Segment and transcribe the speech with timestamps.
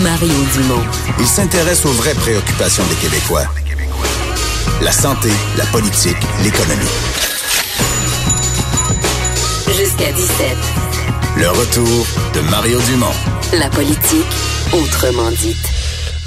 [0.00, 0.82] Mario Dumont.
[1.18, 3.44] Il s'intéresse aux vraies préoccupations des Québécois.
[4.80, 6.80] La santé, la politique, l'économie.
[9.66, 10.56] Jusqu'à 17.
[11.36, 13.12] Le retour de Mario Dumont.
[13.52, 14.26] La politique,
[14.72, 15.81] autrement dite.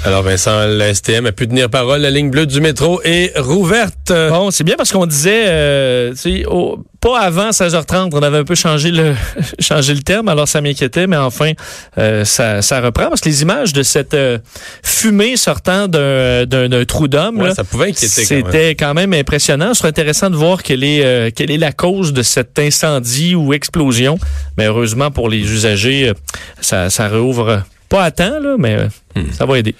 [0.06, 2.00] Alors Vincent, le STM a pu tenir parole.
[2.00, 4.12] La ligne bleue du métro est rouverte.
[4.12, 6.14] Bon, c'est bien parce qu'on disait, euh,
[6.48, 9.14] au- pas avant 16h30, on avait un peu changé le,
[9.60, 11.52] changé le terme, alors ça m'inquiétait, mais enfin,
[11.98, 14.38] euh, ça, ça reprend parce que les images de cette euh,
[14.84, 16.46] fumée sortant d'un,
[16.86, 19.74] trou d'homme, Ouais, ça pouvait inquiéter c'était quand même impressionnant.
[19.74, 23.34] Ce serait intéressant de voir quelle est, euh, quelle est la cause de cet incendie
[23.34, 24.18] ou explosion.
[24.56, 26.12] Mais heureusement pour les usagers,
[26.60, 27.64] ça, ça réouvre
[27.96, 29.30] pas à temps, là, mais euh, Hmm.
[29.32, 29.74] ça va aider.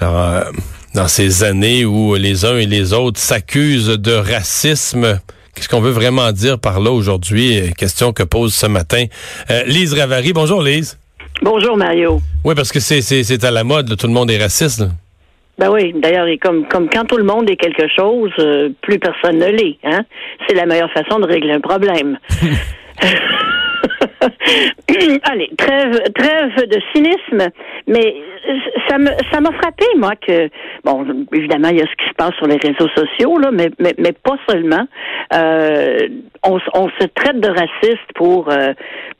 [0.00, 0.40] Alors, euh,
[0.94, 5.20] dans ces années où les uns et les autres s'accusent de racisme,
[5.54, 7.72] qu'est-ce qu'on veut vraiment dire par là aujourd'hui?
[7.78, 9.04] Question que pose ce matin
[9.50, 10.32] euh, Lise Ravary.
[10.32, 10.98] Bonjour Lise.
[11.42, 12.20] Bonjour Mario.
[12.44, 14.80] Oui, parce que c'est, c'est, c'est à la mode, là, tout le monde est raciste.
[14.80, 14.88] là.
[15.58, 18.98] Ben oui, d'ailleurs, et comme comme quand tout le monde est quelque chose, euh, plus
[18.98, 19.78] personne ne l'est.
[19.84, 20.02] Hein?
[20.48, 22.18] C'est la meilleure façon de régler un problème.
[25.24, 27.50] Allez, trêve, trêve de cynisme,
[27.86, 28.16] mais
[28.88, 30.48] ça me ça m'a frappé moi que
[30.84, 33.70] bon évidemment il y a ce qui se passe sur les réseaux sociaux là, mais
[33.78, 34.86] mais, pas seulement.
[35.32, 36.08] Euh,
[36.44, 38.72] on, on se traite de raciste pour euh,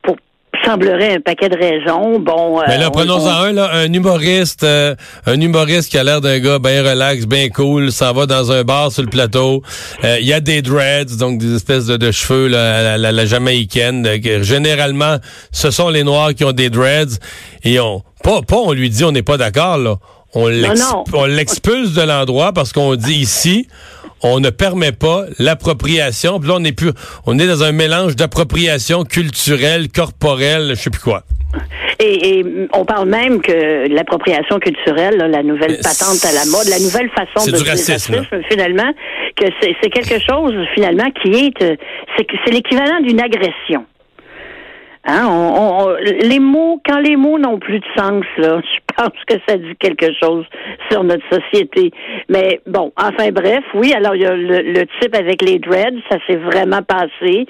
[0.03, 0.17] pour
[0.65, 2.19] semblerait un paquet de raisons.
[2.19, 4.95] Bon, Mais euh, là, on- prenons-en on- un, là, un humoriste, euh,
[5.27, 8.63] un humoriste qui a l'air d'un gars bien relax, bien cool, s'en va dans un
[8.65, 9.63] bar sur le plateau.
[10.05, 13.13] Euh, Il y a des dreads, donc des espèces de, de cheveux là, la, la-
[13.13, 14.07] la jamaïcaine.
[14.07, 15.17] euh, généralement,
[15.53, 17.19] ce sont les Noirs qui ont des dreads.
[17.65, 19.97] Et on, pas, pas on lui dit on n'est pas d'accord, là.
[20.35, 20.48] On
[21.25, 23.69] l'expulse de l'endroit parce qu'on dit ici,
[24.22, 26.39] on ne permet pas l'appropriation.
[26.41, 26.91] Puis là, on est plus,
[27.27, 31.23] on est dans un mélange d'appropriation culturelle, corporelle, je sais plus quoi.
[31.98, 36.45] Et, et on parle même que l'appropriation culturelle, là, la nouvelle Mais patente à la
[36.45, 38.92] mode, la nouvelle façon de du racisme, finalement,
[39.36, 41.77] que c'est quelque chose finalement qui est, euh,
[42.18, 43.86] c'est l'équivalent d'une agression.
[45.08, 49.12] Hein, on, on- les mots, quand les mots n'ont plus de sens, là, je pense
[49.27, 50.44] que ça dit quelque chose
[50.90, 51.90] sur notre société.
[52.28, 53.92] Mais bon, enfin bref, oui.
[53.94, 57.46] Alors il y a le, le type avec les dreads, ça s'est vraiment passé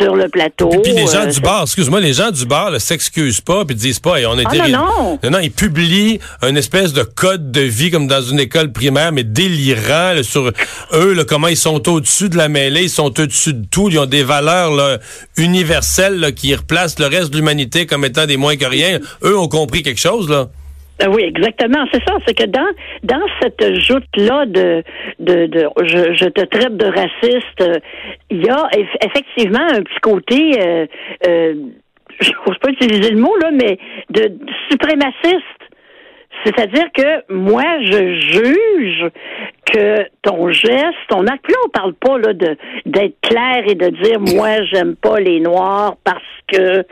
[0.00, 0.68] sur le plateau.
[0.68, 3.64] Puis, puis les gens Euh, du bar, excuse-moi, les gens du bar ne s'excusent pas
[3.64, 5.18] puis disent pas, et on été Ah, non, non.
[5.22, 9.12] non, non, ils publient une espèce de code de vie comme dans une école primaire,
[9.12, 10.50] mais délirant là, sur
[10.92, 13.98] eux, là, comment ils sont au-dessus de la mêlée, ils sont au-dessus de tout, ils
[13.98, 14.98] ont des valeurs là,
[15.36, 18.98] universelles qui replacent le reste de l'humanité comme étant des moins que rien.
[19.22, 20.48] Eux ont compris quelque chose là.
[21.02, 21.84] Euh, Oui, exactement.
[21.92, 22.14] C'est ça.
[22.26, 22.66] C'est que dans
[23.02, 24.82] dans cette joute là de
[25.18, 27.78] de, de je, je te traite de raciste, euh,
[28.30, 30.52] il y a eff- effectivement un petit côté.
[30.60, 30.86] Euh,
[31.26, 31.54] euh,
[32.20, 33.76] je n'ose pas utiliser le mot là, mais
[34.10, 35.53] de, de suprémaciste.
[36.44, 39.10] C'est-à-dire que moi, je juge
[39.72, 42.56] que ton geste, ton acte, là, on parle pas là de
[42.86, 46.84] d'être clair et de dire moi j'aime pas les noirs parce que euh,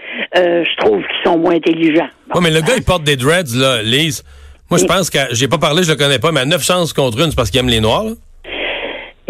[0.64, 2.08] je trouve qu'ils sont moins intelligents.
[2.34, 4.24] Ouais, mais le gars, il porte des dreads, là, Lise.
[4.70, 6.94] Moi, je pense que j'ai pas parlé, je le connais pas, mais à 9 chances
[6.94, 8.04] contre une, c'est parce qu'il aime les Noirs.
[8.04, 8.12] là.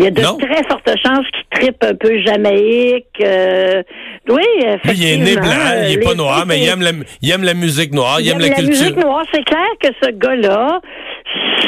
[0.03, 0.37] Il y a de Non.
[0.37, 3.07] très fortes chances qu'il trippe un peu jamaïque.
[3.23, 3.83] euh,
[4.29, 4.93] oui, effectivement.
[4.95, 6.91] il est né blanc, il est pas noir, mais il aime la,
[7.23, 8.67] il aime la musique noire, il, aime la, culture.
[8.69, 9.25] musique noire.
[9.33, 10.81] C'est clair que ce gars-là,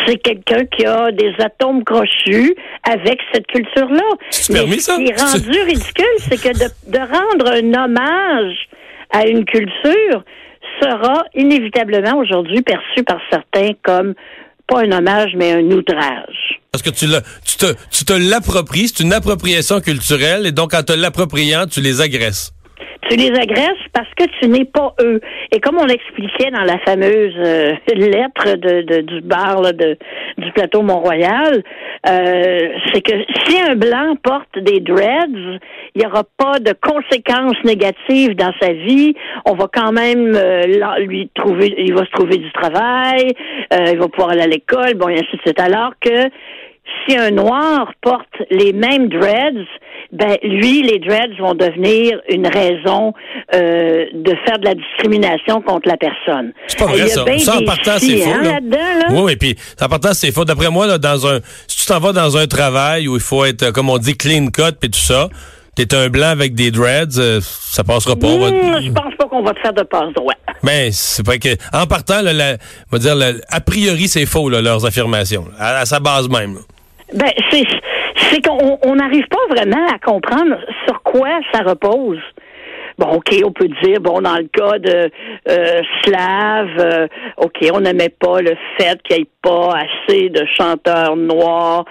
[0.07, 4.03] c'est quelqu'un qui a des atomes crochus avec cette culture-là.
[4.51, 4.97] Mais permis, ce ça?
[4.97, 8.57] qui est rendu ridicule, c'est que de, de rendre un hommage
[9.11, 10.25] à une culture
[10.81, 14.15] sera inévitablement aujourd'hui perçu par certains comme
[14.67, 16.61] pas un hommage, mais un outrage.
[16.73, 17.07] Parce que tu,
[17.45, 21.81] tu te, tu te l'appropries, c'est une appropriation culturelle, et donc en te l'appropriant, tu
[21.81, 22.54] les agresses.
[23.09, 25.21] Tu les agresses parce que tu n'es pas eux.
[25.53, 29.97] Et comme on l'expliquait dans la fameuse euh, lettre de, de- du bar là, de,
[30.39, 31.63] du plateau Mont-Royal,
[32.09, 32.59] euh,
[32.93, 33.13] c'est que
[33.47, 35.59] si un blanc porte des dreads,
[35.95, 39.15] il n'y aura pas de conséquences négatives dans sa vie.
[39.45, 40.63] On va quand même euh,
[41.01, 43.33] lui trouver, il va se trouver du travail,
[43.73, 45.61] euh, il va pouvoir aller à l'école, bon, et ainsi de suite.
[45.61, 46.29] Alors que
[47.07, 49.67] si un noir porte les mêmes dreads,
[50.15, 53.13] ben lui, les dreads vont devenir une raison
[53.55, 56.53] euh, de faire de la discrimination contre la personne.
[56.69, 57.25] C'est pas Il y vrai, a ça.
[57.53, 58.31] Ça, en partant, c'est faux.
[58.31, 58.61] hein, là.
[58.61, 59.07] là.
[59.11, 60.45] Oui, oui, puis en partant, c'est faux.
[60.45, 63.45] D'après moi, là, dans un, si tu t'en vas dans un travail où il faut
[63.45, 65.29] être, comme on dit, clean cut, puis tout ça,
[65.75, 68.29] t'es un blanc avec des dreads, euh, ça passera pas.
[68.29, 70.35] on va- je pense pas qu'on va te faire de passe droit.
[70.63, 71.49] Ben, c'est pas que.
[71.73, 72.53] En partant, là, la-
[72.93, 75.47] on va dire, la- a priori, c'est faux, là, leurs affirmations.
[75.59, 76.55] À, à sa base même.
[76.55, 76.61] là.
[77.13, 77.65] Ben, c'est
[78.31, 80.57] c'est qu'on on n'arrive pas vraiment à comprendre
[80.87, 82.21] sur quoi ça repose.
[82.99, 85.11] bon, OK, on peut dire, bon, dans le cas de
[85.49, 90.45] euh, Slave, euh, OK, on n'aimait pas le fait qu'il n'y ait pas assez de
[90.57, 91.85] chanteurs noirs.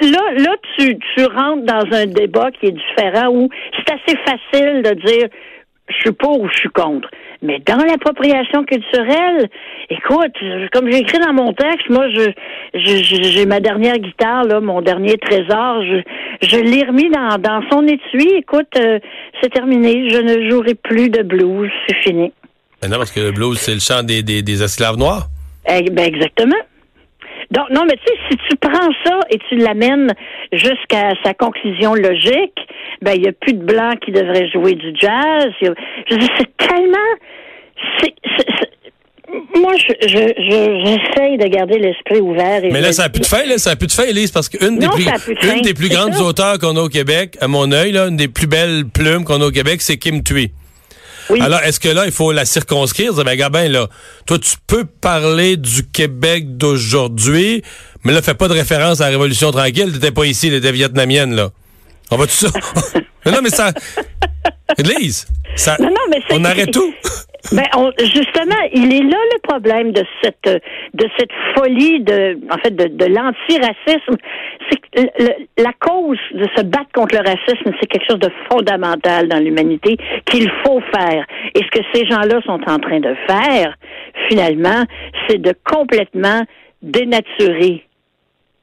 [0.00, 4.82] Là, là tu, tu rentres dans un débat qui est différent où c'est assez facile
[4.82, 5.28] de dire
[5.88, 7.08] je suis pour ou je suis contre.
[7.42, 9.48] Mais dans l'appropriation culturelle,
[9.90, 10.36] écoute,
[10.72, 12.30] comme j'ai écrit dans mon texte, moi, je,
[12.74, 16.02] j'ai ma dernière guitare, là, mon dernier trésor, je,
[16.46, 18.28] je l'ai remis dans, dans son étui.
[18.36, 18.98] Écoute, euh,
[19.40, 22.32] c'est terminé, je ne jouerai plus de blues, c'est fini.
[22.82, 25.26] Ben non, parce que le blues, c'est le chant des, des, des esclaves noirs.
[25.68, 26.56] Eh, ben exactement.
[27.50, 30.12] Donc, non, mais tu sais, si tu prends ça et tu l'amènes
[30.52, 32.58] jusqu'à sa conclusion logique,
[33.02, 35.46] ben, il n'y a plus de blancs qui devraient jouer du jazz.
[35.46, 35.74] A-
[36.10, 36.96] Je dire, c'est tellement.
[39.54, 42.62] Moi, je, je, je- j'essaye de garder l'esprit ouvert.
[42.64, 43.58] Et Mais là, ça a dis- plus de fin, là.
[43.58, 46.22] Ça plus de fin, Elise, parce qu'une des plus, de une des plus grandes ça.
[46.22, 49.40] auteurs qu'on a au Québec, à mon œil, là, une des plus belles plumes qu'on
[49.42, 50.52] a au Québec, c'est Kim Thuy.
[51.28, 51.40] Oui.
[51.42, 53.12] Alors, est-ce que là, il faut la circonscrire?
[53.12, 53.88] Dire, ben, Gabin, là,
[54.26, 57.62] toi, tu peux parler du Québec d'aujourd'hui,
[58.04, 59.92] mais là, fais pas de référence à la Révolution tranquille.
[59.92, 61.48] T'étais pas ici, t'étais vietnamienne, là.
[62.10, 62.48] On va tout ça?
[63.24, 63.70] mais non, mais ça...
[64.78, 65.76] Elise, ça...
[65.80, 66.92] Non, non, mais on arrête tout.
[67.52, 70.60] Ben, on- justement, il est là le problème de cette
[70.94, 74.16] de cette folie de en fait de, de l'antiracisme.
[74.68, 78.32] C'est que le- la cause de se battre contre le racisme, c'est quelque chose de
[78.50, 79.96] fondamental dans l'humanité
[80.28, 81.24] qu'il faut faire.
[81.54, 83.76] Et ce que ces gens-là sont en train de faire,
[84.28, 84.84] finalement,
[85.28, 86.42] c'est de complètement
[86.82, 87.85] dénaturer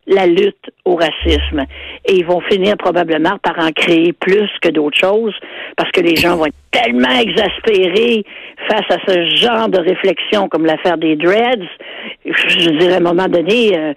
[0.08, 1.64] la lutte au racisme.
[2.06, 5.36] Et ils vont finir probablement par en créer plus que d'autres choses
[5.78, 8.24] parce que les gens vont être tellement exaspérés
[8.70, 11.68] face à ce genre de réflexion comme l'affaire des dreads.
[12.26, 13.94] Je dirais à un moment donné, euh,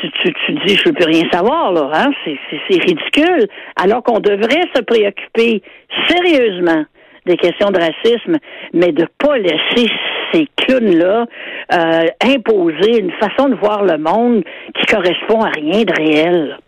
[0.00, 1.90] tu, tu, tu dis, je veux plus rien savoir, là.
[1.92, 2.10] Hein?
[2.24, 3.46] C'est ridicule.
[3.76, 5.62] Alors qu'on devrait se préoccuper
[6.08, 6.84] sérieusement
[7.26, 8.36] des questions de racisme,
[8.72, 9.90] mais de pas laisser
[10.32, 11.26] ces clowns-là
[11.72, 14.44] euh, imposer une façon de voir le monde
[14.74, 16.58] qui correspond à rien de réel.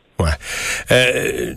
[0.91, 1.55] Euh,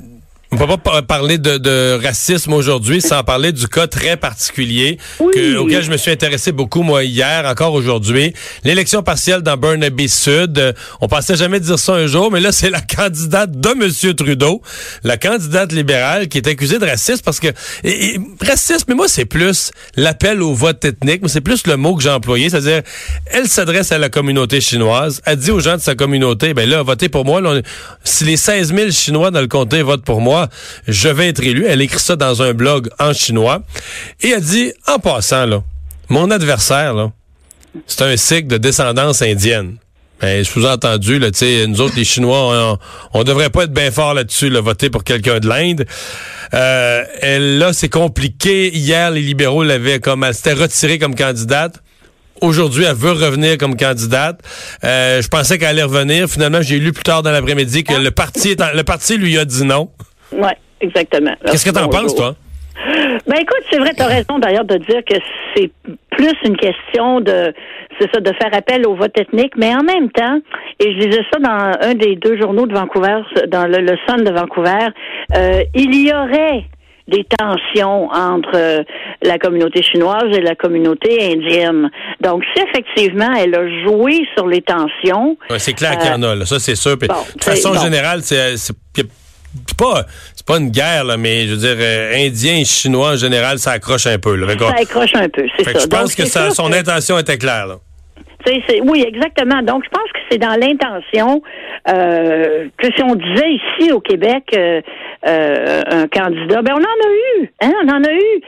[0.54, 4.98] on peut pas pa- parler de, de racisme aujourd'hui sans parler du cas très particulier
[5.20, 5.32] Oui.
[5.34, 8.34] que- auquel je me suis intéressé beaucoup moi hier, encore aujourd'hui.
[8.66, 10.76] L'élection partielle dans Burnaby Sud.
[11.00, 14.62] On pensait jamais dire ça un jour, mais là c'est la candidate de Monsieur Trudeau,
[15.04, 17.48] la candidate libérale qui est accusée de racisme parce que
[17.86, 21.78] et- et, racisme, mais moi c'est plus l'appel au vote ethnique, mais c'est plus le
[21.78, 22.82] mot que j'ai employé, c'est-à-dire
[23.28, 26.84] elle s'adresse à la communauté chinoise, elle dit aux gens de sa communauté, ben là
[26.84, 27.40] votez pour moi.
[27.40, 27.62] Là, on-
[28.04, 30.41] si les 16 000 Chinois dans le comté votent pour moi,
[30.88, 31.66] je vais être élu.
[31.68, 33.62] Elle écrit ça dans un blog en chinois.
[34.22, 35.64] Et elle dit, en passant, là,
[36.10, 37.12] mon adversaire, là,
[37.88, 39.76] c'est un sikh de descendance indienne.
[40.20, 42.78] Ben, sous-entendu, là, tu sais, nous autres, les Chinois,
[43.14, 45.86] on, on devrait pas être bien fort là-dessus, là, voter pour quelqu'un de l'Inde.
[46.54, 48.70] Euh, elle, là, c'est compliqué.
[48.76, 51.76] Hier, les libéraux l'avaient comme, elle s'était retirée comme candidate.
[52.40, 54.40] Aujourd'hui, elle veut revenir comme candidate.
[54.84, 56.28] Euh, je pensais qu'elle allait revenir.
[56.28, 59.38] Finalement, j'ai lu plus tard dans l'après-midi que le parti, est en- le parti lui
[59.40, 59.90] a dit non.
[60.32, 60.50] Oui,
[60.80, 61.34] exactement.
[61.46, 62.02] Qu'est-ce que t'en Bonjour.
[62.04, 62.36] penses, toi?
[63.28, 65.16] Ben écoute, c'est vrai, tu as raison d'ailleurs de dire que
[65.56, 65.72] c'est
[66.12, 67.54] plus une question de
[68.00, 70.40] c'est ça, de faire appel au vote ethnique, mais en même temps,
[70.80, 73.20] et je lisais ça dans un des deux journaux de Vancouver,
[73.50, 74.88] dans le, le Sun de Vancouver,
[75.36, 76.64] euh, il y aurait
[77.08, 78.84] des tensions entre euh,
[79.22, 81.92] la communauté chinoise et la communauté indienne.
[82.22, 86.24] Donc, si effectivement elle a joué sur les tensions, Ouais, c'est clair qu'il y en
[86.24, 86.46] a, là.
[86.46, 86.98] ça c'est sûr.
[86.98, 87.80] Puis, bon, de façon bon.
[87.82, 88.56] générale, c'est
[89.68, 90.04] c'est- pas
[90.36, 93.58] c'est pas une guerre là, mais je veux dire euh, Indiens et Chinois en général,
[93.60, 94.36] ça accroche un peu.
[94.36, 94.48] Là.
[94.48, 95.72] Fait ça accroche un peu, c'est ça.
[95.80, 97.68] je pense Donc, que ça- son que- intention était claire.
[97.68, 97.76] Là.
[98.84, 99.62] Oui, exactement.
[99.62, 101.44] Donc, je pense que c'est dans l'intention
[101.88, 104.82] euh, que si on disait ici au Québec euh,
[105.28, 108.42] euh, un candidat, ben on en a eu, hein, on en a eu.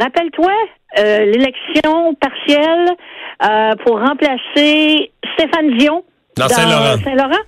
[0.00, 0.52] Rappelle-toi
[0.96, 2.90] l'élection partielle
[3.84, 6.04] pour remplacer Stéphane Dion
[6.36, 6.98] Dans Saint-Laurent.
[7.02, 7.42] Saint-Laurent.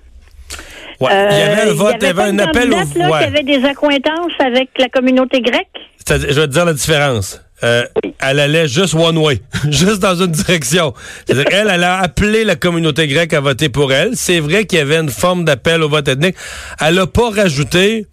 [0.99, 1.09] Ouais.
[1.31, 3.19] il y avait un Euh, vote, il y avait, un appel au là, ouais.
[3.19, 5.67] qui avait des accointances avec la communauté grecque?
[5.97, 7.41] C'est-à-dire, Je vais te dire la différence.
[7.63, 7.83] Euh,
[8.19, 10.93] Elle allait juste one way, juste dans une direction.
[11.25, 14.11] C'est-à-dire, elle, elle a appelé la communauté grecque à voter pour elle.
[14.15, 16.35] C'est vrai qu'il y avait une forme d'appel au vote ethnique.
[16.81, 18.07] Elle n'a pas rajouté,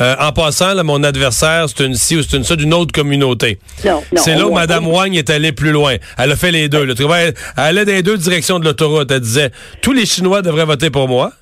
[0.00, 2.92] euh, en passant, là, mon adversaire, c'est une ci ou c'est une ça d'une autre
[2.92, 3.58] communauté.
[3.84, 4.22] Non, non.
[4.22, 5.96] C'est là où Mme Wang est allée plus loin.
[6.18, 6.84] Elle a fait les deux.
[6.84, 6.94] là.
[6.98, 9.10] Elle allait dans les deux directions de l'autoroute.
[9.10, 9.50] Elle disait,
[9.82, 11.32] tous les Chinois devraient voter pour moi.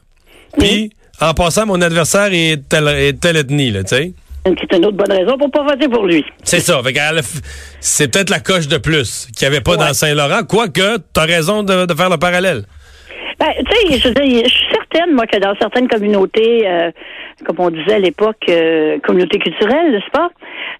[0.59, 4.13] Puis, en passant, mon adversaire est telle, est telle ethnie, là, tu sais.
[4.47, 6.23] C'est une autre bonne raison pour pas voter pour lui.
[6.43, 6.83] C'est ça.
[7.81, 9.79] C'est peut-être la coche de plus qu'il n'y avait pas Ouais.
[9.79, 10.43] dans Saint-Laurent.
[10.47, 12.65] Quoique, tu as raison de, de faire le parallèle.
[13.41, 16.91] Ben, tu sais, je, suis certaine moi, que dans certaines communautés, euh,
[17.45, 20.31] comme on disait à l'époque, euh, communautés culturelles, n'est-ce pas?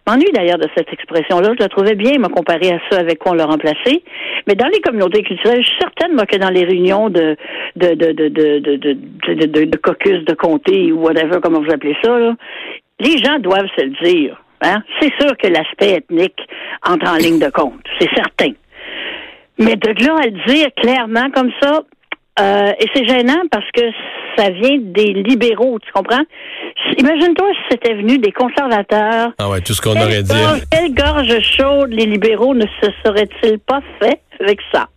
[0.07, 1.53] M'ennuie d'ailleurs de cette expression-là.
[1.55, 4.03] Je la trouvais bien, me comparer à ça avec quoi on l'a remplacé.
[4.47, 7.37] Mais dans les communautés culturelles, je suis certaine, moi, que dans les réunions de
[7.77, 11.61] de de de de de, de, de, de, de caucus de comté ou whatever, comment
[11.61, 12.35] vous appelez ça, là,
[13.01, 14.41] les gens doivent se le dire.
[14.63, 14.83] Hein?
[15.01, 16.41] C'est sûr que l'aspect ethnique
[16.87, 18.53] entre en ligne de compte, c'est certain.
[19.59, 21.83] Mais de là à le dire clairement comme ça,
[22.41, 23.83] euh, et c'est gênant parce que
[24.37, 26.23] ça vient des libéraux, tu comprends?
[26.99, 29.31] Imagine-toi si c'était venu des conservateurs.
[29.39, 30.33] Ah ouais, tout ce qu'on aurait dit.
[30.35, 34.89] gorge- Quelle gorge chaude les libéraux ne se seraient-ils pas fait avec ça?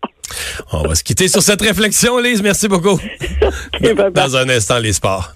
[0.74, 2.41] On va se quitter sur cette réflexion, Lise.
[2.41, 3.00] Merci beaucoup.
[4.13, 5.34] Dans un instant, les sports.